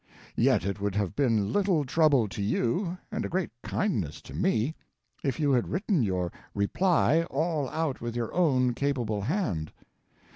Yet 0.35 0.65
it 0.65 0.81
would 0.81 0.95
have 0.95 1.15
been 1.15 1.53
little 1.53 1.85
trouble 1.85 2.27
to 2.29 2.41
you, 2.41 2.97
and 3.11 3.23
a 3.23 3.29
great 3.29 3.51
kindness 3.61 4.19
to 4.23 4.33
me, 4.33 4.73
if 5.23 5.39
you 5.39 5.51
had 5.51 5.67
written 5.67 6.01
your 6.01 6.31
Reply 6.55 7.21
all 7.29 7.69
out 7.69 8.01
with 8.01 8.15
your 8.15 8.33
own 8.33 8.73
capable 8.73 9.21
hand. 9.21 9.71